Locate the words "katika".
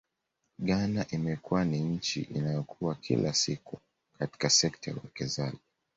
4.19-4.49